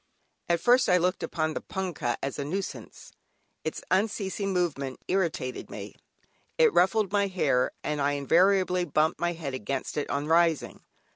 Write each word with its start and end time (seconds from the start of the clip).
At 0.49 0.59
first 0.59 0.89
I 0.89 0.97
looked 0.97 1.21
upon 1.21 1.53
the 1.53 1.61
"Punkah" 1.61 2.17
as 2.23 2.39
a 2.39 2.43
nuisance, 2.43 3.11
its 3.63 3.83
unceasing 3.91 4.51
movement 4.51 4.99
irritated 5.07 5.69
me, 5.69 5.95
it 6.57 6.73
ruffled 6.73 7.11
my 7.11 7.27
hair, 7.27 7.69
and 7.83 8.01
I 8.01 8.13
invariably 8.13 8.83
bumped 8.83 9.19
my 9.19 9.33
head 9.33 9.53
against 9.53 9.97
it 9.97 10.09
on 10.09 10.25
rising. 10.25 10.79